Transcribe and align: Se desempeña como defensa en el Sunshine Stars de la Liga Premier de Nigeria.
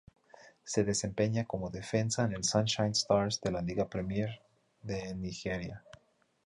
Se 0.63 0.83
desempeña 0.83 1.45
como 1.45 1.69
defensa 1.69 2.23
en 2.25 2.33
el 2.33 2.43
Sunshine 2.43 2.93
Stars 2.93 3.39
de 3.39 3.51
la 3.51 3.61
Liga 3.61 3.87
Premier 3.87 4.41
de 4.81 5.13
Nigeria. 5.13 5.83